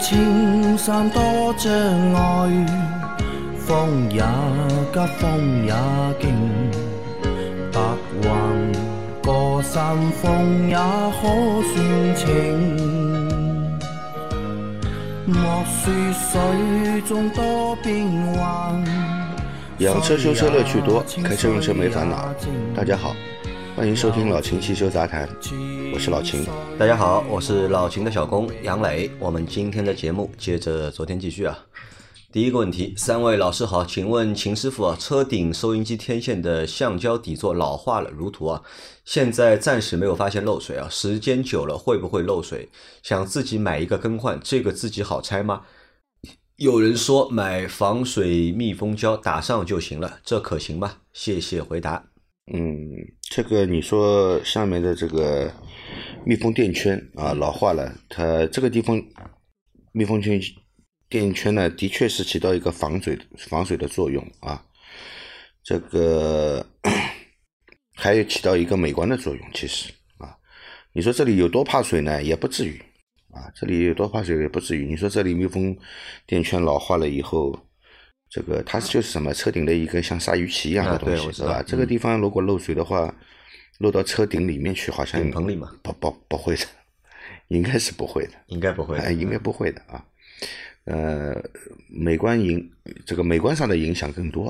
[0.00, 1.20] 青山多
[1.58, 1.70] 障
[2.14, 2.66] 碍，
[3.58, 4.22] 风也
[4.92, 5.74] 急，风也
[6.18, 6.34] 劲，
[7.70, 7.80] 白
[8.22, 8.72] 云
[9.22, 11.22] 过山峰也可
[11.68, 12.26] 算情。
[15.26, 18.82] 莫说水中多变幻，
[19.78, 22.34] 养车修车乐趣多，开车用车没烦恼。
[22.74, 23.14] 大家好，
[23.76, 25.28] 欢迎收听老秦汽修杂谈，
[26.00, 26.46] 是老秦。
[26.78, 29.10] 大家好，我是老秦的小工杨磊。
[29.18, 31.58] 我们今天的节目接着昨天继续啊。
[32.32, 38.62] 第一个问题，三位老师好，请问秦师傅啊，车顶收音机天线的橡胶底座老化了，如图啊，
[39.04, 42.70] 现在暂时没有发现漏水啊，时间久了会不会漏水？
[43.02, 45.64] 想自己买一个更换，这个自己好拆吗？
[46.56, 50.94] 有人说买防水密封胶打上就行了，这可行吗？
[51.12, 52.09] 谢谢回答。
[52.52, 55.52] 嗯，这个你说下面的这个
[56.24, 59.00] 密封垫圈啊老化了，它这个地方
[59.92, 60.40] 密封圈
[61.08, 64.64] 垫圈呢，的确是起到一个防水防水的作用啊，
[65.62, 66.66] 这个
[67.94, 69.46] 还有起到一个美观的作用。
[69.54, 70.36] 其实啊，
[70.92, 72.20] 你说这里有多怕水呢？
[72.20, 72.82] 也不至于
[73.30, 74.86] 啊，这里有多怕水也不至于。
[74.86, 75.76] 你说这里密封
[76.26, 77.56] 垫圈老化了以后，
[78.30, 81.62] 这个它就是什么车顶的一个像鲨鱼鳍一样的东西，是吧？
[81.66, 83.12] 这个地方如果漏水的话，
[83.78, 85.72] 漏到车顶里面去，好像顶棚里嘛？
[85.82, 86.62] 不不不会的，
[87.48, 90.04] 应该是不会的，应该不会，应该不会的啊。
[90.84, 91.36] 呃，
[91.88, 92.70] 美观影
[93.04, 94.44] 这个美观上的影响更多，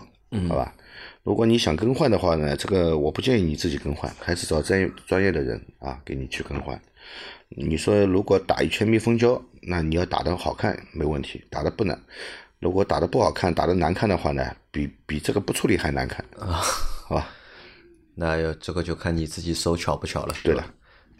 [0.48, 0.74] 好吧？
[1.22, 6.80] 如果你想更换的话呢，这个我不建议你自己更换，还是找专业专业的人啊，给你去更换。
[7.48, 11.98] 你说如果打一圈密封胶，那你要打的好看没问题，打的不难。
[12.60, 16.60] 如果打的不好看，打的难看的话呢，比比这个不处理还难看啊，
[17.08, 17.26] 好吧？
[18.14, 20.62] 那这个就看你自己手巧不巧了，对的。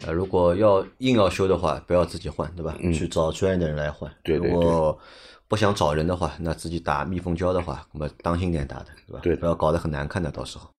[0.05, 2.77] 呃，如果要硬要修的话，不要自己换，对吧？
[2.93, 4.11] 去找专业的人来换。
[4.23, 4.51] 对对对。
[4.51, 4.99] 如果
[5.47, 9.19] 不想找人的话，那自己打密封胶的话，那么当心点打的，对吧？
[9.23, 9.35] 对。
[9.35, 10.69] 不要搞得很难看的，到时候。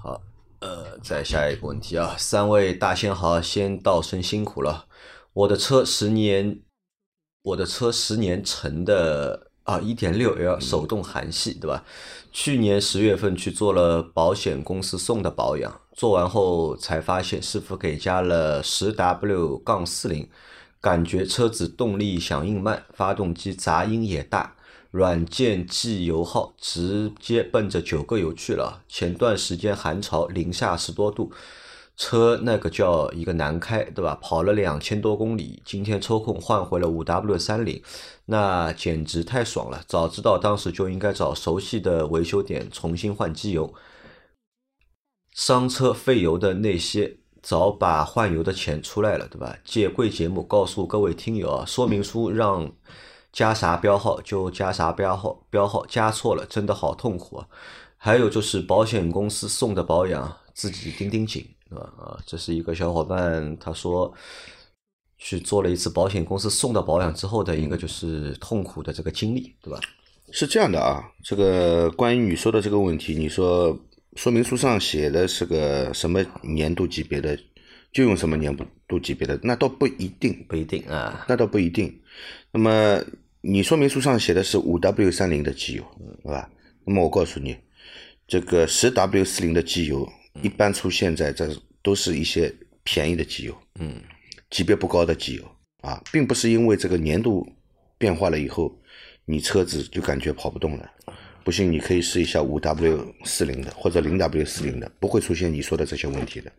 [0.00, 0.20] 好，
[0.60, 4.86] 呃，再下一个问题啊，三位大仙好，先道声辛苦了。
[5.32, 6.60] 我的车十年，
[7.42, 11.84] 我的车十年成的啊，一点六 L 手动韩系，对吧？
[12.32, 15.80] 去年十月份去做了保险公司送的保养。
[15.92, 20.26] 做完后才发现，师傅给加了十 W 杠四零，
[20.80, 24.54] 感觉车子动力响应慢，发动机杂音也大，
[24.90, 28.82] 软件记油耗直接奔着九个油去了。
[28.88, 31.30] 前段时间寒潮，零下十多度，
[31.98, 34.16] 车那个叫一个难开，对吧？
[34.22, 37.82] 跑了两千多公里，今天抽空换回了五 W 三零，
[38.26, 39.82] 那简直太爽了！
[39.86, 43.74] 早知道当时就应该找熟悉的维修点重新换机油。
[45.32, 49.58] 伤车费油的那些，早把换油的钱出来了，对吧？
[49.64, 52.72] 借贵节目告诉各位听友啊，说明书让
[53.32, 57.48] 加啥标号就加啥标号，标号加错了真的好痛苦啊！
[57.96, 61.92] 还有就是保险公司送的保养，自己盯盯紧，对吧？
[61.98, 64.12] 啊，这是一个小伙伴他说
[65.18, 69.80] 去做了一次保险公司送到保养之后的一个就是痛苦的这个经历，对吧？
[70.30, 73.78] 是这样的啊，这个关于你说的这个问题，你说。
[74.16, 77.38] 说明书上写的是个什么年度级别的，
[77.92, 78.56] 就用什么年
[78.88, 82.00] 度级别的，那倒不一定，不一定啊，那倒不一定。
[82.50, 83.00] 那么
[83.42, 85.84] 你说明书上写的是五 W 三零的机油，
[86.24, 86.50] 对吧？
[86.84, 87.56] 那么我告诉你，
[88.26, 90.08] 这个十 W 四零的机油
[90.42, 91.48] 一般出现在这
[91.82, 93.94] 都是一些便宜的机油，嗯，
[94.50, 95.44] 级别不高的机油
[95.82, 97.46] 啊，并不是因为这个年度
[97.96, 98.76] 变化了以后，
[99.24, 100.90] 你车子就感觉跑不动了。
[101.44, 106.52] 不信，你可以试一下五 W 四零的或者零 W 四零的，不会出现你说的这些问题的。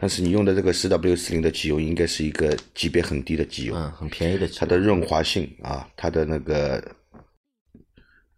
[0.00, 4.46] 但是你用的这个十 W 四零的机油，应该是一个级别很低的机油，嗯，很便宜的。
[4.56, 6.80] 它的润滑性啊，它的那个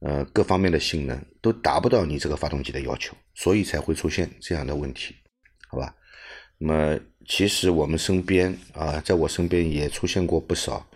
[0.04, 5.14] 呃各方面的性能都达不到你这个发动机的要求，所以才会出现这样的问题，
[5.69, 5.94] 好吧？
[6.58, 10.87] 那么其实我们身边啊，在我身边也出现过不少，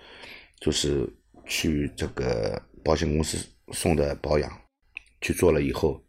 [0.60, 1.08] 就是
[1.46, 3.38] 去这个保险公司
[3.72, 4.50] 送的保养。
[5.22, 6.00] 去做了以后，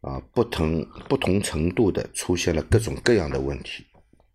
[0.00, 3.84] 啊，不同不同程度的出现了各种各样的问题，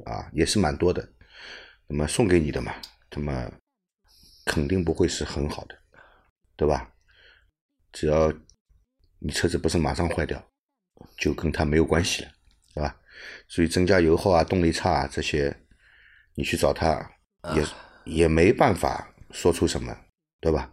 [0.05, 1.07] 啊，也是蛮多的。
[1.87, 2.75] 那么送给你的嘛，
[3.15, 3.51] 那么
[4.45, 5.75] 肯定不会是很好的，
[6.57, 6.92] 对吧？
[7.93, 8.33] 只要
[9.19, 10.43] 你车子不是马上坏掉，
[11.17, 12.31] 就跟它没有关系了，
[12.73, 12.95] 对吧？
[13.47, 15.55] 所以增加油耗啊、动力差啊这些，
[16.35, 17.09] 你去找他
[17.55, 17.65] 也
[18.03, 19.95] 也没办法说出什么，
[20.41, 20.69] 对吧？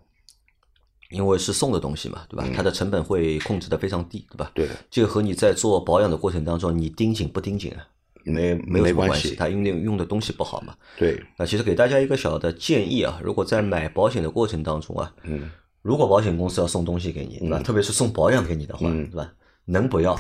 [1.11, 2.49] 因为是送的东西嘛，对吧？
[2.55, 4.51] 它的成本会控制的非常低，对吧？
[4.55, 4.69] 对。
[4.91, 7.87] 这个和你在做保养的过程当中，你盯紧不盯紧啊？
[8.23, 10.77] 没没有什么关系它因为用的东西不好嘛。
[10.99, 15.51] 对，那其实给大家一个小的建议啊，如果在买保险的过程当中啊，嗯，
[15.83, 17.59] 如果保险公司要送东西给你，对吧？
[17.61, 19.33] 特别是送保养给你的话，嗯对吧？
[19.65, 20.19] 能不要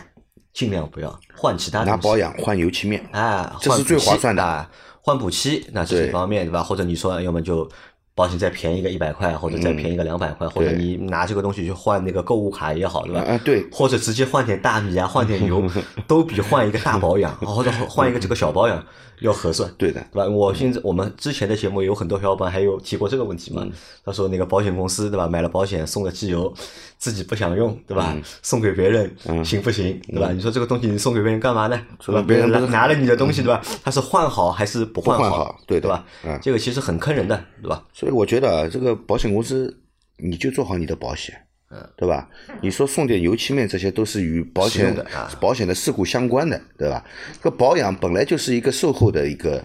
[0.53, 4.71] 尽量不要，换其他拿东西保养换油漆面，哎，这是最划算的啊
[5.03, 6.63] 换补漆那是一方面对吧？
[6.63, 7.69] 或者你说要么就
[8.15, 13.21] 保险再便宜个一百块，或者再便宜个两百块，或者你拿这个东西去换那个购物卡也好，对吧？
[13.23, 15.63] 啊对或者直接换点大米啊，换点油，
[16.07, 18.85] 都比换一个大保养或者换一个这个小保养
[19.21, 19.71] 要合算。
[19.79, 20.29] 对的，对吧？
[20.29, 23.67] 我现在我们之前的节目有很多小伙伴还有提过这个问题嘛。
[24.05, 26.53] 他说那个保险公司对吧，买了保险送了机油，
[26.99, 28.15] 自己不想用对吧？
[28.43, 29.15] 送给别人
[29.45, 29.99] 行不行？
[30.09, 30.31] 对吧？
[30.33, 31.81] 你说这个东西你送给别人干嘛呢？
[32.05, 32.23] 对吧？
[32.27, 33.63] 别人拿了你的东西对吧？
[33.85, 36.39] 他是换好还是不换好对的对吧嗯？
[36.43, 37.83] 这个其实很坑人的，对吧？
[38.01, 39.79] 所以我觉得啊，这个保险公司
[40.17, 41.39] 你就做好你的保险，
[41.69, 42.31] 嗯对吧？
[42.63, 47.05] 你说送点油漆面，这些都是与保险的啊保险的事故相关的，对吧？
[47.35, 49.63] 这个保养本来就是一个售后的一个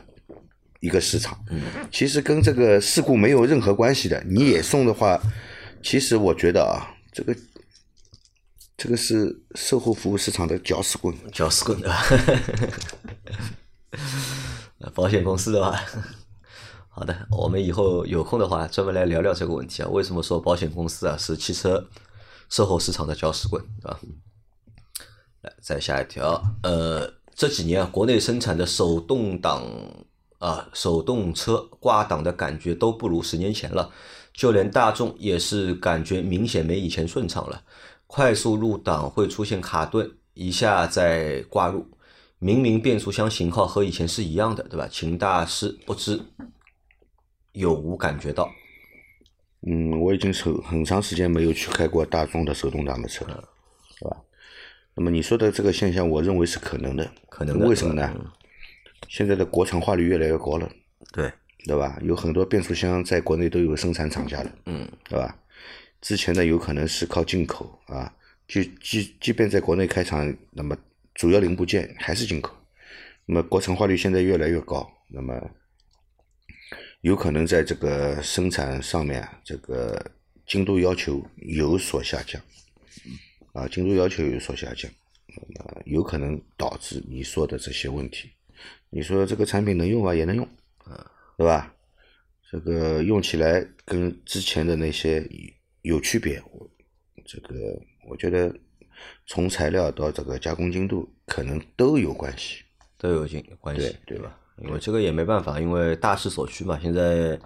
[0.82, 4.22] 一个市场，嗯其实跟这个事故没有任何关系的。
[4.28, 5.18] 你也送的话，
[5.82, 7.34] 其实我觉得啊，这个
[8.76, 11.16] 这个是售后服务市场的搅屎棍。
[11.32, 12.04] 搅屎棍对吧？
[14.94, 15.80] 保险公司的话，
[16.98, 19.90] 好的，我们以后有空的话专门来聊聊这个问题啊。
[19.90, 21.86] 为什么说保险公司啊是汽车
[22.48, 24.00] 售后市场的搅屎棍，对吧？
[25.42, 29.62] 来，再下一条，呃，这几年啊，国内生产的手动挡
[30.40, 33.92] 啊，手动车挂档的感觉都不如十年前了，
[34.34, 37.62] 就连大众也是感觉明显没以前顺畅了。
[38.08, 41.86] 快速入档会出现卡顿，一下再挂入，
[42.40, 44.88] 明明变速箱型号和以前是一样的，对吧？
[44.90, 46.22] 秦大师不知
[47.56, 48.52] 有无感觉到？
[49.68, 53.50] 嗯，我已经手很长时间没有去开过大众的手动挡的车了，
[53.98, 54.16] 是吧？
[54.94, 57.12] 那么你说的这个现象，我认为是可能的。
[57.30, 58.32] 可能的为什么呢？
[59.10, 60.70] 现在的国产化率越来越高了，
[61.12, 61.32] 对，
[61.66, 61.98] 对吧？
[62.02, 65.36] 有很多变速箱在国内都有生产厂家了，嗯，对吧？
[66.02, 68.14] 之前呢，有可能是靠进口啊，
[68.48, 70.78] 就即即便在国内开厂，那么
[71.14, 72.56] 主要零部件还是进口。
[73.26, 75.34] 那么国产化率现在越来越高，那么
[77.06, 80.04] 有可能在这个生产上面，这个
[80.48, 82.42] 精度要求有所下降，
[83.54, 84.90] 啊，精度要求有所下降，
[85.28, 88.32] 那么有可能导致你说的这些问题。
[88.90, 90.44] 你说这个产品能用吧，也能用，
[90.80, 91.72] 啊对吧？
[92.50, 95.24] 这个用起来跟之前的那些
[95.84, 96.68] 有区别，我
[97.24, 97.80] 这个
[98.10, 98.52] 我觉得
[99.28, 102.64] 从材料到这个加工精度可能都有关系。
[102.98, 104.40] 都有关关系对，对吧？
[104.58, 106.80] 因为这个也没办法，因为大势所趋嘛。
[106.82, 107.40] 现在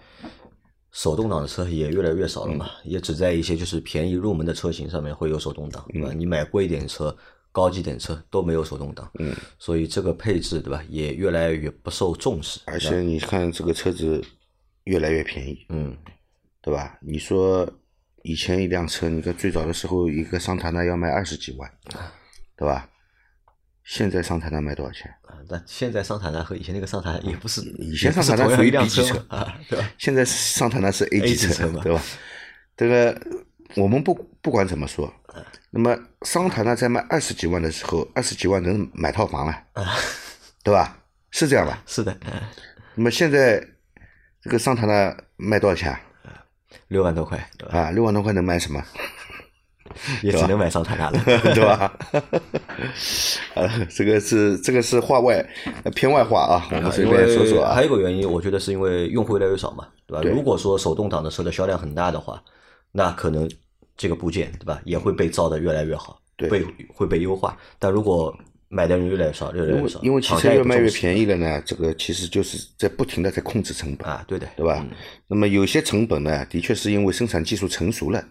[0.91, 6.11] 手动挡的车也越来越少了嘛，也只在一些就是便宜入门的车型上面会有手动挡，对吧？
[6.15, 7.15] 你买贵一点车、
[7.51, 12.59] 高级点车都没有手动挡，嗯，所以这个配置对吧，也越来越不受重视。
[12.65, 14.23] 而且你看这个车子
[14.85, 15.95] 越来越便宜，嗯，
[16.61, 16.97] 对吧？
[17.01, 17.67] 你说
[18.23, 21.71] 以前一辆车，你看最早的时候一个桑塔纳要卖二十几万，
[22.57, 22.89] 对吧？
[23.89, 25.09] 现在桑塔纳卖多少钱？
[25.23, 29.91] 啊但现在桑塔纳和以前那个桑塔纳也不是，以前桑塔纳属于 B 级车车啊，对吧？
[29.97, 31.99] 现在桑塔纳是 A 级级车嘛对吧？
[32.77, 33.19] 这个
[33.75, 34.13] 我们不
[34.43, 35.11] 不管怎么说，
[35.71, 39.95] 那么桑塔纳在卖二十几万的时候，二十几万能买套房了，啊
[40.63, 40.95] 对吧？
[41.31, 41.81] 是这样吧？
[41.87, 42.39] 是的，嗯
[42.93, 43.59] 那么现在
[44.43, 46.45] 这个桑塔纳卖多少钱啊？
[46.89, 47.79] 六万多块，对吧？
[47.79, 48.85] 啊，六万多块能买什么？
[50.23, 51.21] 也只能买桑塔纳了。
[51.53, 51.91] 对吧？
[53.55, 55.45] 呃，这个是这个是话外
[55.83, 57.83] 呃偏外话啊，我们随便说说啊还。
[57.83, 60.21] 有一个原因，我觉得是因为用户越来越少嘛，对吧？
[60.21, 62.39] 对如果说手动挡的车的销量很大的话，
[62.91, 63.49] 那可能
[63.97, 67.57] 这个部件对吧也会被造的越来越好，对被会被优化。
[67.79, 68.31] 但如果
[68.67, 74.07] 买的人越来越少，越来越少，因为汽车越卖越便宜了呢，这个其实就是在不停的在控制成本。
[74.07, 74.85] 啊，对的，对吧？
[75.27, 78.23] 那么有些成本呢，的确是因为生产技术成熟了，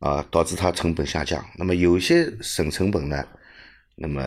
[0.00, 1.44] 啊，导致它成本下降。
[1.56, 3.26] 那么有些省成本呢，
[3.96, 4.22] 那么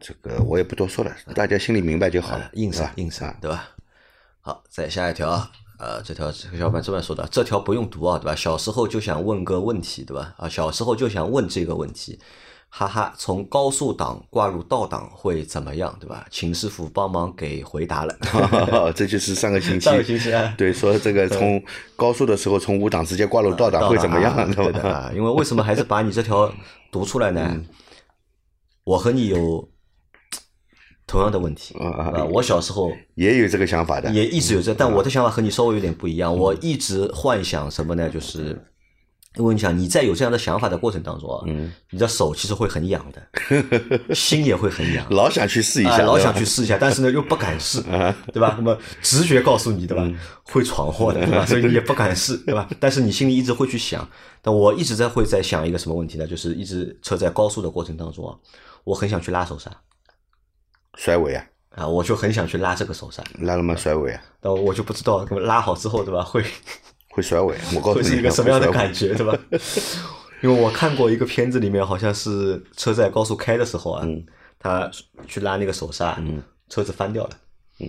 [0.00, 2.86] 这个我也不多说了，大家心里明白就好了啊，，硬是吧？
[2.86, 3.70] 伤硬伤啊，对吧？
[4.40, 8.34] 好，再下一条啊，呃，这条这个小伙伴这么说的，这条不用读啊，对吧？
[8.34, 10.34] 小时候就想问个问题，对吧？
[10.38, 12.18] 啊，小时候就想问这个问题，
[12.72, 16.24] 哈哈，从高速档挂入倒档会怎么样，对吧？
[16.30, 18.16] 秦师傅帮忙给回答了。
[18.94, 21.60] 这就是上个星期上个星期啊对说这个从
[21.96, 24.78] 高速的时候从五档直接挂入倒档会怎么样，啊对对吧？
[24.82, 26.50] 的啊，因为为什么还是把你这条
[26.92, 27.46] 读出来呢？
[27.52, 27.66] 嗯
[28.84, 29.68] 我和你有
[31.06, 36.34] 同样的问题啊啊啊，我小时候也有这个想法的，也一直有这，但我的想法和你稍微有点不一样。
[36.34, 38.08] 我一直幻想什么呢？
[38.08, 38.58] 就是
[39.36, 43.22] 因为你想，你在有这样的想法的过程当中啊，嗯你的手其实会很痒的，
[44.14, 47.80] 心也会很痒，老想去试一下，啊老想去试一下，但是呢又不敢试，
[48.32, 48.54] 对吧？
[48.58, 50.02] 那么直觉告诉你，对吧？
[50.04, 51.44] 嗯会闯祸的，对吧？
[51.46, 52.68] 所以你也不敢试，对吧？
[52.80, 54.06] 但是你心里一直会去想。
[54.42, 56.26] 但我一直在会在想一个什么问题呢？
[56.26, 58.34] 就是一直车在高速的过程当中啊，
[58.84, 59.70] 我很想去拉手刹
[60.96, 61.46] 甩尾啊，
[61.76, 63.76] 啊，我就很想去拉这个手刹，拉了吗？
[63.76, 66.24] 甩尾啊，但我就不知道，拉好之后，对吧？
[66.24, 66.42] 会
[67.10, 69.36] 会甩尾，我告诉你，会是一个什么样的感觉，对吧？
[70.42, 74.24] 因为我看过一个片子，里面好像是车在高速开的时候啊，嗯。
[74.62, 74.90] 他
[75.26, 76.18] 去拉那个手刹，
[76.68, 77.30] 车子翻掉了。
[77.78, 77.88] 嗯。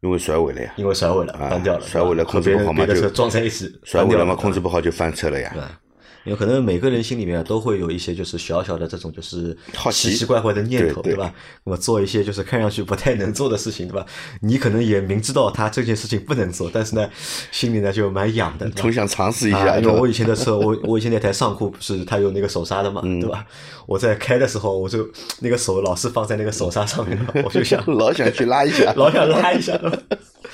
[0.00, 5.80] 因为甩尾了呀，因为甩尾了，啊翻掉了，甩尾了控制不好嘛就别的车撞在一起，甩尾了嘛，控制不好就翻车了呀？
[6.26, 11.32] 因为可能每个人心里面都会有一些就是小小的这种就是好奇奇奇怪怪的念头，对对吧？
[11.64, 14.04] 那么做一些就是看上去不太能做的事情，对吧？
[14.40, 17.08] 你可能也明知道他这件事情不能做，但是呢，
[17.52, 23.46] 心里呢就蛮痒的，总想尝试一下，啊，因为我以前的车，我我以前那台上酷不是它有那个手刹的嘛，嗯对吧？
[23.86, 29.80] 我在开的时候，我就那个手老是放在那个手刹上面的，我就想老想去拉一下， 老想拉一下？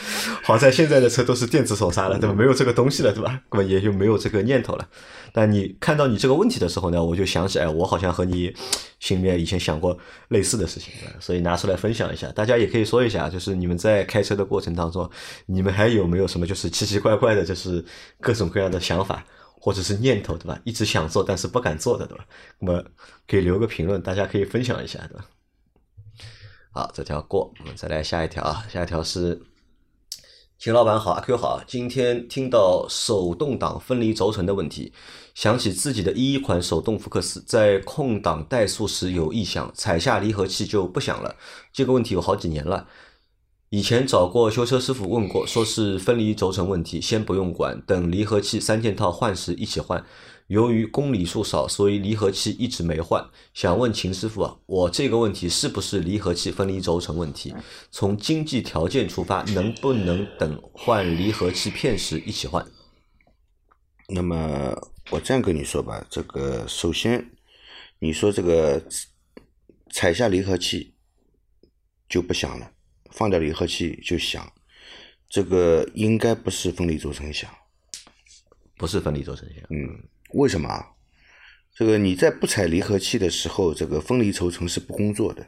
[0.43, 2.35] 好在现在的车都是电子手刹了，对吧？
[2.35, 3.41] 没有这个东西了，对吧？
[3.51, 4.89] 那么也就没有这个念头了。
[5.33, 8.55] 但你看到你这个问题的时候呢，我就想起，哎，我好像和你
[9.01, 9.97] 心里面以前想过
[10.29, 12.31] 类似的事情，所以拿出来分享一下。
[12.33, 15.09] 大家也可以说一下，就是你们在开车的过程当中，
[15.47, 17.85] 你们还有没有什么就是奇奇怪怪的，就是
[18.21, 19.25] 各种各样的想法
[19.61, 20.59] 或者是念头，对吧？
[20.65, 22.25] 一直想做但是不敢做的，对吧？
[22.59, 22.85] 那么
[23.27, 25.25] 可以留个评论，大家可以分享一下，对吧？
[26.73, 29.41] 好，这条过，我们再来下一条啊，下一条是。
[30.63, 31.61] 秦老板好，阿 Q 好。
[31.67, 34.93] 今天听到手动挡分离轴承的问题，
[35.35, 41.35] 想起自己的一一款手动福克斯在空档怠速时有异响，踩下离合器就不响了。
[41.73, 42.87] 这个问题有好几年了，
[43.71, 50.05] 以前找过修车师傅问过，说是分离轴承问题，先不用管，等离合器三件套换时一起换。
[50.49, 53.25] 由于公里数少，所以离合器一直没换。
[53.55, 57.55] 想问秦师傅啊，我这个问题是不是离合器分离轴承问题？
[57.91, 62.67] 从经济条件出发， 能不能等换离合器片时一起换？
[64.09, 64.77] 那么
[65.11, 67.31] 我这样跟你说吧，这个首先
[67.99, 68.83] 你说这个
[69.91, 70.95] 踩下离合器
[72.09, 72.71] 就不响了，
[73.11, 74.53] 放掉离合器就响，
[75.31, 77.51] 这个应该不是分离轴承响。
[78.79, 80.03] 不是分离轴承响，嗯，
[80.35, 80.89] 为什么啊？
[81.75, 85.47] 这个你在不踩离合器的时候，这个分离轴承是不工作的，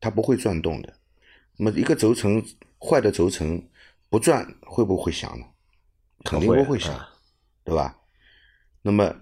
[0.00, 0.98] 它不会转动的。
[1.56, 2.44] 那么一个轴承
[2.78, 3.68] 坏的轴承
[4.08, 5.46] 不转会不会响呢？
[6.24, 7.10] 肯定不会响，啊
[7.64, 7.98] 对吧？
[8.82, 9.14] 那么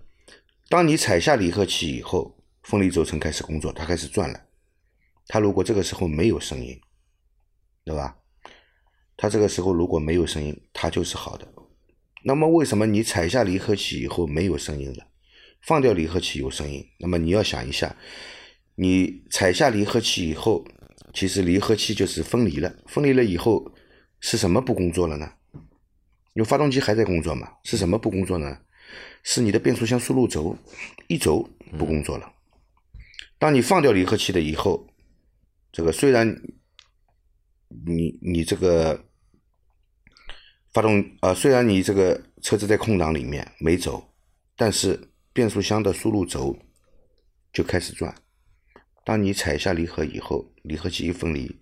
[0.69, 4.41] 当你踩下离合器以后，分离轴承开始工作，它开始转了。
[5.27, 6.81] 它如果这个时候没有声音，
[7.85, 8.17] 对吧？
[9.17, 11.47] 它这个时候如果没有声音，它就是好的。
[12.25, 15.07] 那么为什么你踩下离合器以后没有声音了，
[15.61, 16.87] 放掉离合器有声音？
[16.99, 17.97] 那么你要想一下，
[18.77, 20.65] 你踩下离合器以后，
[21.13, 23.75] 其实离合器就是分离了，分离了以后
[24.21, 25.33] 是什么不工作了呢？
[26.35, 28.59] 因为发动机还在工作嘛，是什么不工作呢？
[29.23, 30.57] 是你的变速箱输入轴
[31.09, 31.49] 一轴
[31.79, 32.33] 不工作了。
[33.39, 34.87] 当你放掉离合器的以后，
[35.71, 36.35] 这个虽然
[37.87, 39.05] 你你这个
[40.73, 44.13] 发动啊、呃，虽然你这个车子在空档里面没走，
[44.57, 44.99] 但是
[45.33, 46.57] 变速箱的输入轴
[47.53, 48.15] 就开始转。
[49.05, 51.61] 当你踩下离合以后，离合器一分离，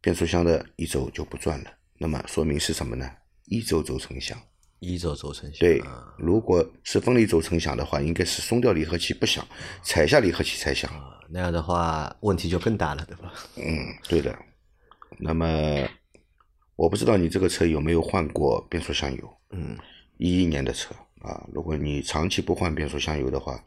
[0.00, 1.70] 变速箱的一轴就不转了。
[1.98, 3.08] 那么说明是什么呢？
[3.46, 4.36] 一轴轴承响。
[4.80, 5.60] 一轴轴承响。
[5.60, 9.46] 对啊，如果是分离轴承响的话，应该是松掉离合器不响，
[9.82, 10.90] 踩下离合器才响。
[11.28, 13.32] 那样的话问题就更大了，对吧？
[13.56, 14.36] 嗯，对的。
[15.18, 15.46] 那么
[16.76, 19.36] 我不知道你这个车有没有换过变速箱油？
[19.50, 19.76] 嗯，
[20.18, 23.64] 一一年的车啊，如果你长期不换变速箱油的话，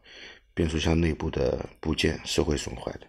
[0.54, 3.08] 变速箱内部的部件是会损坏的。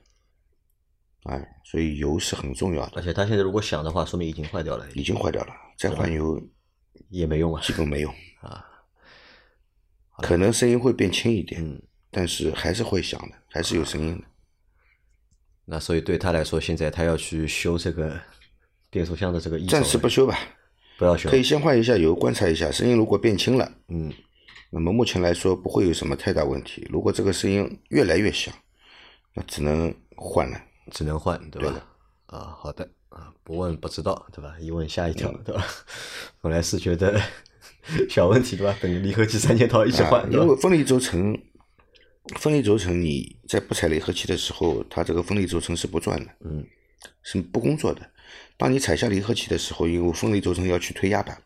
[1.24, 6.40] 哎，所以油是很重要的，而且它现在如果响的话，说明已经坏掉了，已经坏掉了，再换油
[7.08, 8.64] 也没用啊基本没用，啊。
[10.18, 14.24] 可能声音会变轻一点，嗯，但是还是会响的，还是有声音的。
[15.64, 18.18] 那所以对他来说，现在他要去修这个
[18.90, 20.38] 变速箱的这个暂时不修吧，
[20.98, 24.12] 不要修可，以先换一下油，观察一下声音，如果变轻了，嗯，
[24.70, 26.86] 那么目前来说不会有什么太大问题。
[26.90, 28.52] 如果这个声音越来越响，
[29.34, 30.60] 那只能换了。
[30.90, 32.36] 只能换，对吧对？
[32.38, 34.56] 啊，好的啊，不问不知道，对吧？
[34.58, 35.62] 一问吓一嗯跳，对吧？
[36.40, 37.20] 本来是觉得
[38.08, 38.74] 小问题，对吧？
[38.80, 40.42] 等离合器三件套一起换，对吧？
[40.42, 41.38] 啊因为分离轴承，
[42.36, 46.66] 分离轴承你在不踩离合器的时候，它这个分离轴承是不转的，嗯，
[47.22, 48.00] 是不工作的。
[48.58, 51.40] 当你踩下离合器的时候，因为分离轴承要去推压板，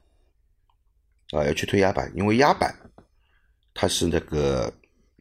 [1.31, 2.75] 啊，要去推压板，因为压板
[3.75, 4.73] 它是那个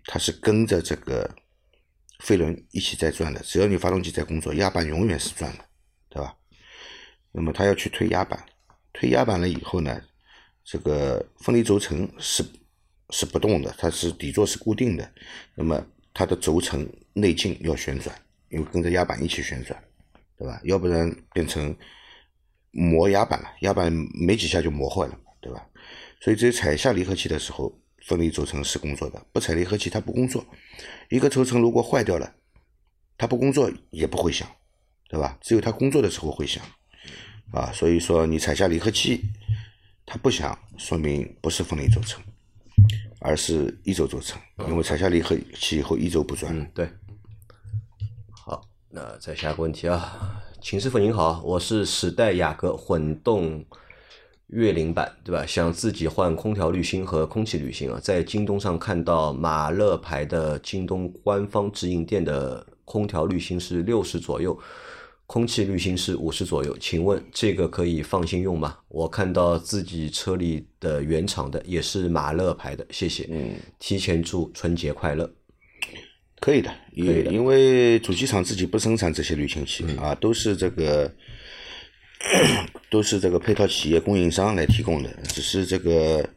[0.06, 1.30] 它是跟着这个
[2.20, 5.66] 飞轮一起在转的，只要你发动机在工作，压板永远是转的，
[6.10, 6.34] 对吧？
[7.34, 8.42] 那么它要去推压板，
[8.94, 10.02] 推压板了以后呢，
[10.64, 12.42] 这个分离轴承是
[13.10, 15.14] 是不动的，它是底座是固定的，
[15.56, 18.18] 那么它的轴承内径要旋转，
[18.50, 19.78] 因为跟着压板一起旋转，
[20.42, 20.60] 对吧？
[20.64, 21.76] 要不然变成
[22.72, 25.64] 磨压板了，压板没几下就磨坏了，对吧？
[26.20, 27.72] 所以只有踩下离合器的时候，
[28.08, 30.44] 分离轴承是工作的；不踩离合器，它不工作。
[31.10, 32.34] 一个轴承如果坏掉了，
[33.20, 34.50] 它不工作也不会响，
[35.10, 35.38] 对吧？
[35.42, 36.64] 只有它工作的时候会响，
[37.52, 39.22] 啊，所以说你踩下离合器，
[40.08, 42.20] 它不响，说明不是分离轴承，
[43.20, 46.52] 而是一轴轴承，因为踩下离合器以后一轴不转。
[46.58, 46.90] 嗯，对。
[48.92, 53.64] 好，那再下个问题啊，秦师傅您好，我是时代雅阁混动
[54.48, 55.46] 悦龄版，对吧？
[55.46, 64.58] 想自己换空调滤芯和空气滤芯啊，在京东上看到马勒牌的京东官方直营店的空调滤芯是六十左右。
[65.26, 68.78] 空气滤芯是五十左右，请问这个可以放心用吗？
[68.90, 73.26] 我看到自己车里的原厂的也是马勒牌的，谢谢。
[73.32, 75.32] 嗯，提前祝春节快乐。
[76.42, 81.14] 可以的，因以的因为主机厂自己不生产这些滤清器、嗯啊，都是这个
[82.90, 86.28] 都是这个配套企业供应商来提供的，只是这个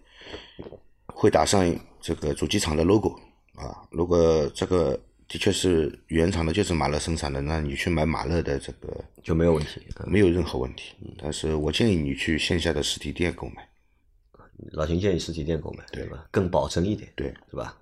[1.07, 3.19] 会打上这个主机厂的 logo
[3.55, 3.75] 啊。
[3.91, 9.81] 如果这个的确是原厂的，就是马勒生产的，那你去买马勒的这个就没有问题。
[10.07, 10.95] 没有任何问题。
[11.17, 13.67] 但是我建议你去线下的实体店购买。
[14.73, 16.27] 老秦建议实体店购买，对吧？
[16.31, 17.77] 更保真一点，对，是吧？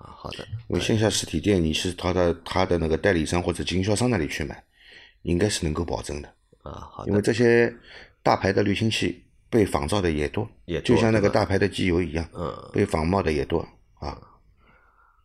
[0.00, 4.64] 啊，好的，因为线下实体店你是他的他的那个代理商或者经销商那里去买，
[5.22, 6.28] 应该是能够保证的。
[6.62, 7.74] 啊，好的因为，这些
[8.22, 13.60] 大牌的滤清器被仿造的也多，也多就像那个大牌的机油一样，嗯，被仿冒的也多
[13.98, 14.18] 啊。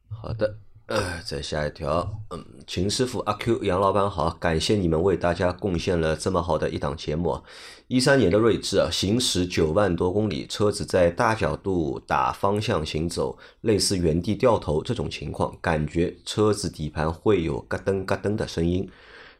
[0.09, 0.57] 好的。
[0.87, 7.41] 呃，再下一条，嗯，秦师傅、阿 Q、杨老板好，感谢你们为大家贡献了这么好的一档节目。
[7.87, 18.87] 一三年的锐志啊，行驶九万多公里，车子在大角度打方向行走，类似原地掉头这种情况，感觉车子底盘会有咯噔咯噔的声音，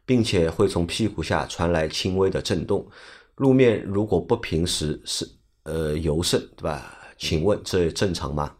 [0.03, 2.87] 并且会从屁股下传来轻微的震动。
[3.35, 5.29] 路面如果不平时是
[5.61, 6.97] 呃油渗，对吧？
[7.19, 8.51] 请问这正常吗？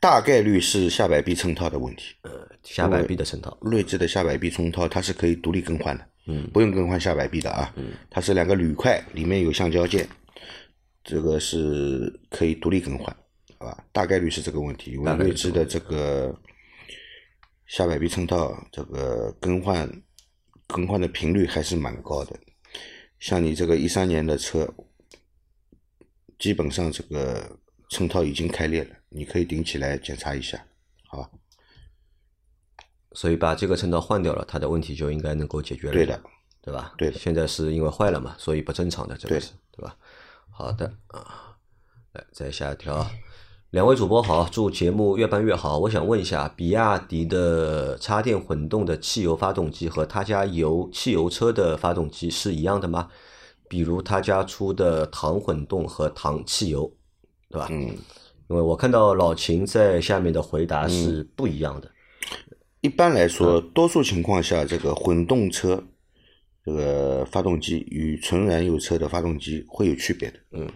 [0.00, 2.16] 大概率是下摆臂衬套的问题。
[2.22, 7.74] 呃下摆臂的衬套，锐志的下摆臂衬套它是可以独立更换的，嗯不用更换下摆臂的啊。
[8.10, 10.06] 它是两个铝块，里面有橡胶件，
[11.02, 13.06] 这个是可以独立更换，
[13.58, 13.84] 好吧？
[13.92, 16.38] 大概率是这个问题，因为大概率锐志的这个
[17.66, 19.90] 下摆臂衬套这个更换
[20.66, 22.38] 更换的频率还是蛮高的。
[23.18, 24.68] 像你这个一三年的车，
[26.38, 27.58] 基本上这个
[27.90, 30.64] 衬套已经开裂了，你可以顶起来检查一下，
[31.06, 31.30] 好吧？
[33.12, 36.22] 所以把这个衬套换掉了，它的问题就应该能够解决了，对的，
[36.62, 36.94] 对吧？
[36.96, 39.96] 对的现在是因为坏了嘛，所以不正常的，这个对是对吧？
[40.50, 41.56] 好的啊，
[42.12, 43.04] 来再下一条，
[43.70, 45.78] 两位主播好，祝节目越办越好。
[45.80, 53.10] 我想问一下，比亚迪的插电混动的汽油发动机和他家油汽油车的发动机是一样的吗？
[53.68, 56.92] 比如他家出的糖混动和糖汽油，
[57.50, 57.68] 对吧？
[57.70, 57.94] 嗯。
[58.48, 61.88] 因为我看到老秦在下面的回答是不一样的，
[62.80, 65.80] 一般来嗯说，多数情况下，这个混动车
[66.64, 70.36] 这个发动机与纯燃油车的发动机会有区别的。
[70.50, 70.68] 嗯，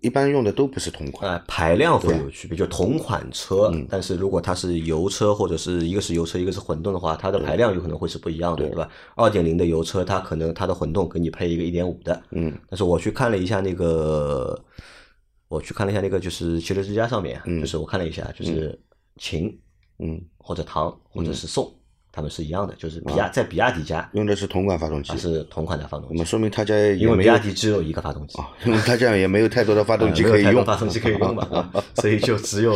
[0.00, 1.30] 一般用的都不是同款。
[1.30, 8.88] 呃，排量会有区别，就同款车，嗯但是如果它是油车或者是一个是油车，一个是混动的话，它的排量有可能会是不一样的，对吧？
[9.16, 14.58] 二点零的油车，它可能它的混动给你配一个一点五的，嗯但是我去看了一下那个，
[15.52, 18.78] 我去看了一下那个，就是汽车之家上面，就是我看了一下，就是
[19.18, 19.54] 秦
[19.98, 21.70] 嗯，或者唐或者是宋，
[22.10, 24.08] 他们是一样的，就是比亚在比亚迪家。
[24.14, 25.10] 用的是同款发动机。
[25.10, 28.38] 它，是同款的发动机，那么说明他家因为比亚迪只有一个发动机。
[28.38, 30.64] 啊，因为他家也没有太多的发动机可以用。
[30.64, 32.74] 发动机可以用嘛， 啊所以就只有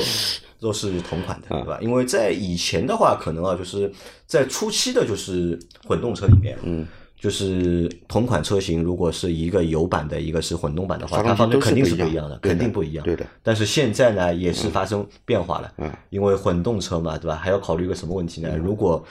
[0.60, 1.78] 都是同款的，对吧？
[1.80, 3.90] 因为在以前的话，可能啊，就是
[4.26, 13.04] 在初期的，就是混动车里面，嗯，就是同款车型，如果是一个油版的，一个是混动版的话，发动机它方面肯定是不一样的，肯定不一样。
[13.04, 13.26] 对的。
[13.42, 17.34] 但是现在呢，也是发生变化了，嗯，因为混动车嘛，对吧？
[17.36, 18.56] 还要考虑一个什么问题呢？
[18.56, 19.04] 如果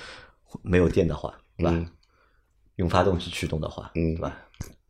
[0.61, 1.71] 没有电的话，对吧？
[1.73, 1.85] 嗯
[2.75, 4.37] 用发动机驱动的话，嗯对吧？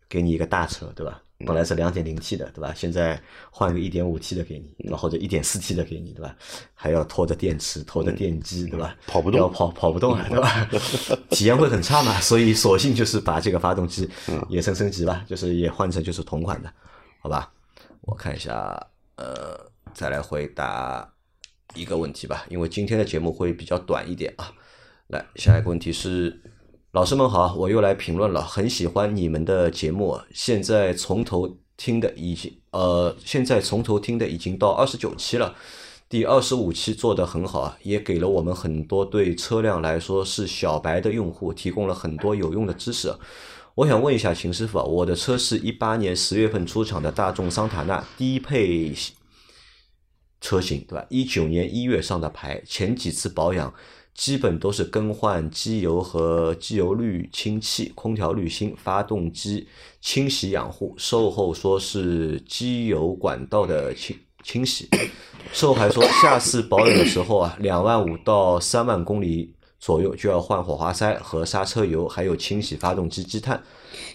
[0.10, 1.22] 给你一个大车，对吧？
[1.40, 2.74] 本来是两点零 T 的，对吧？
[2.76, 3.22] 现在
[3.52, 5.06] 换个一点五 T 的给你，然后？
[5.06, 6.36] 或者一点四 T 的给你，对吧？
[6.74, 8.96] 还要拖着电池，拖着电机，对吧？
[8.98, 10.70] 嗯跑不动要跑跑不动了，对吧？
[11.30, 16.74] 体验会很差嘛，所以索性就是把这个发动机嗯也升升级吧，就是也换成就是同款的，
[17.20, 17.52] 好吧？
[18.02, 18.82] 我看一下，
[19.18, 19.60] 呃，
[19.94, 21.08] 再来回答
[21.76, 24.52] 一个问题吧，因为今天的节目会比较短一点啊。
[25.08, 26.42] 来，下一个问题是，
[26.96, 35.54] 老师们好，我又来评论了，很喜欢你们的节目，现在从头听的已经呃，现在从头听的已经到二十九期了。
[36.08, 43.14] 第二十五期做的很好啊，也给了我们很多对车辆来说是小白的用户提供了很多有用的知识。
[43.74, 48.94] 我想问一下秦师傅，我的车是一八年十月份出厂的大众桑塔纳低配
[50.40, 51.06] 车型，对吧？
[51.10, 53.74] 一九年一月上的牌，前几次保养
[54.16, 59.68] 基本都是更换机油和机油滤清器、空调滤芯、发动机
[60.00, 64.88] 清洗养护，售后说是机油管道的清清洗，
[65.52, 73.62] 售后还说下次保养的时候啊，两万五到三万公里左右就要换火花塞和刹车油，还有清洗发动机积碳。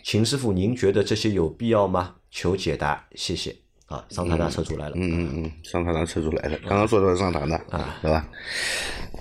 [0.02, 2.14] 秦师傅，您觉得这些有必要吗？
[2.30, 3.54] 求解答，谢谢。
[3.86, 4.94] 啊，桑塔纳车主来了。
[4.96, 8.28] 嗯嗯嗯，桑塔纳车主来了，刚刚说到桑塔纳啊，对吧？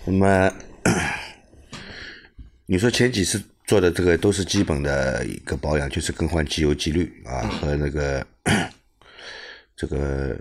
[0.06, 0.54] 那么
[2.72, 8.24] 你说前几次做的这个都是基本的一个保养，就是更换机油机滤啊和那个
[9.76, 10.40] 这个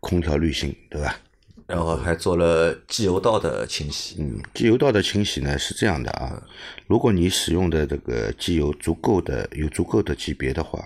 [0.00, 1.20] 空调滤芯，对吧？
[1.66, 4.16] 然后还做了机油道的清洗。
[4.20, 6.42] 嗯，机油道的清洗呢是这样的啊，
[6.86, 10.82] 如果你使用的这个机油足够的有足够的级别的话，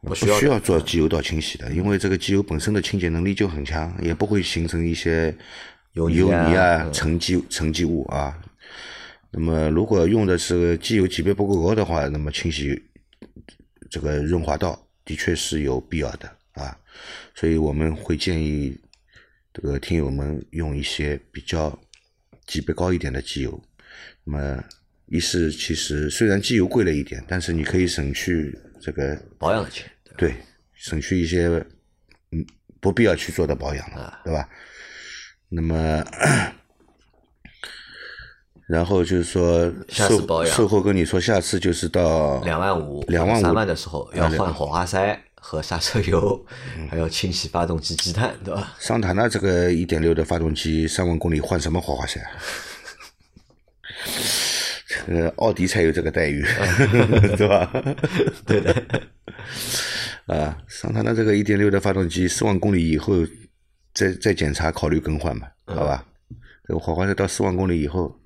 [0.00, 5.32] 不需要做机油道清洗的，因为这个机油本身的清洁能力就很强，也不会形成一些
[5.92, 8.36] 油泥油啊泥啊、嗯沉积沉积物啊。
[9.36, 12.80] 那么如果用的是机油级别不够高的话，那么清洗
[13.90, 16.78] 这个润滑道的确是有必要的啊，
[17.34, 18.78] 所以我们会建议
[19.52, 21.76] 这个听友们用一些比较
[22.46, 23.60] 级别高一点的机油。
[24.22, 24.64] 那么
[25.06, 29.90] 一是其实虽然机油贵了一点，但是你可以省去这个保养的钱。
[30.16, 30.32] 对，
[30.74, 31.48] 省去一些
[32.30, 32.46] 嗯
[32.80, 34.48] 不必要去做的保养了，啊对吧？
[35.48, 36.04] 那么，
[38.66, 46.44] 然后就是说售售后跟你说，下次就是到两万五、两万五三万的时候要换火花塞和刹车油，
[46.78, 48.74] 嗯还要清洗发动机积碳，对吧？
[48.78, 52.30] 桑塔纳这个一点六的发动机，三万公里换什么火花塞啊？
[55.06, 56.42] 这个奥迪才有这个待遇，
[57.36, 57.70] 对吧？
[58.46, 58.74] 对的，
[60.26, 63.14] 啊，桑塔纳这个一点六的发动机，四万公里以后
[63.92, 66.06] 再再检查，考虑更换吧，好吧？
[66.66, 68.18] 这个火花塞到四万公里以后，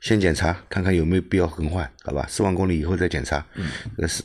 [0.00, 2.26] 先检查看看有没有必要更换，好吧？
[2.28, 3.44] 四万公里以后再检查。
[3.54, 4.22] 嗯，这个是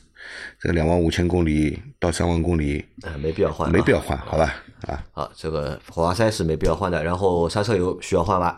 [0.60, 4.00] 这个两万五千公里到三万公里啊，没必要换，没必要。
[4.00, 4.64] 换，好吧？
[4.88, 8.58] 啊，好，这个火花塞是没必要换的，然后刹车油需要换吧？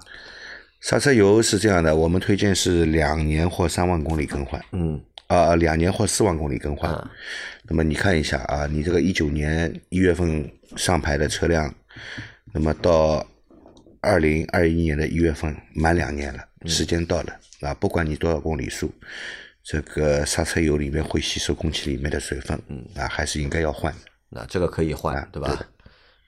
[0.82, 4.64] 刹车油是这样的，我们推荐是两年或三万公里更换。
[4.72, 6.92] 嗯，啊，两年或四万公里更换。
[6.92, 7.12] 啊
[7.68, 11.74] 那么你看一下啊，你这个一九年一月份上牌的车辆，
[12.54, 13.26] 那么到
[14.02, 18.94] 二零二一年的一月份满两年了，时间到了啊，不管你多少公里数，
[19.64, 22.60] 这个刹车油里面会吸收空气里面的水分，
[22.96, 24.00] 啊，还是应该要换的。
[24.30, 25.66] 那这个可以换，啊对吧？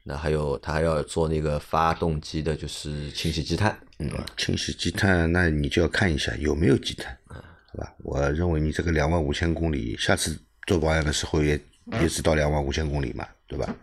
[0.04, 4.26] 那还有，他还要做那个发动机的，就是清洗积碳，对吧？
[4.38, 7.93] 清洗积碳，那你就要看一下有没有积碳，好吧？
[8.00, 11.60] 我认为你这个两万五千公里，下次做保养的时候也
[12.00, 13.76] 也只到两万五千公里嘛，对吧？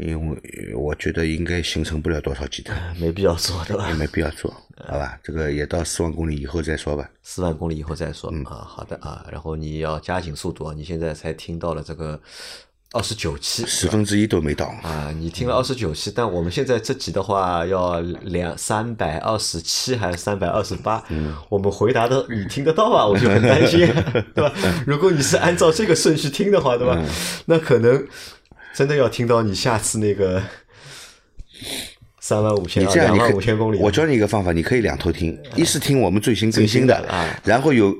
[0.00, 3.94] 因为我觉得应该形成不了多少积碳， 没必要做，对吧也？
[3.94, 4.50] 没必要做，
[4.88, 5.18] 好吧？
[5.22, 7.08] 这个也到四万公里以后再说吧。
[7.22, 8.64] 四万公里以后再说、嗯啊。
[8.66, 10.74] 好的啊，然后你要加紧速度啊！
[10.76, 12.18] 你现在才听到了这个
[12.92, 21.04] 二十九期十分之一都没到，啊，你听了二十九期，但我们现在这集的话要两三百二十七还是三百二十八？
[21.10, 23.04] 嗯我们回答的你听得到啊？
[23.06, 23.86] 我就很担心，
[24.34, 24.52] 对吧？
[24.86, 26.94] 如果你是按照这个顺序听的话，对吧？
[26.98, 27.06] 嗯
[27.46, 28.06] 那可能
[28.74, 30.42] 真的要听到你下次那个
[32.20, 37.94] 三万五千啊，两你这样你五千公里，我教你一个方法，你可以两头听，一是听我们最新更新的最新的啊，然后有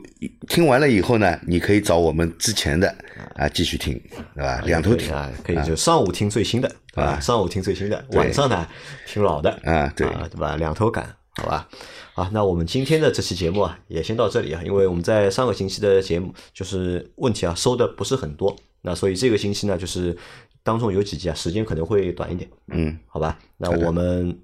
[0.49, 2.95] 听完了以后呢，你可以找我们之前的
[3.35, 4.01] 啊继续听，
[4.35, 4.63] 对吧？
[4.65, 7.19] 两头听啊，可以就上午听最新的，对吧？
[7.19, 8.67] 上午听最新的，晚上呢
[9.07, 10.57] 听老的，啊，对，啊，对吧？
[10.57, 11.05] 两头赶，
[11.37, 11.69] 好吧？
[12.13, 20.17] 好，那我们今天的这期节目啊，也先到这里啊，因为我们在上个星期的节目就是问题啊收的不是很多，那所以这个星期呢，就是
[20.63, 22.51] 当中有几集啊时间可能会短一点。
[22.69, 24.39] 嗯好吧那我们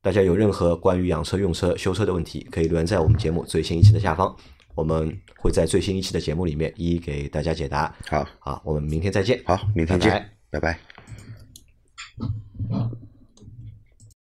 [0.00, 4.34] 大家有任何关于养车用车修车的问题可以留言在我们节目最新一期的下方。
[4.74, 8.26] 我们会在最新一期的节目里面一一给大家解答好。
[8.40, 10.78] 好我们明天再见好明天见拜拜。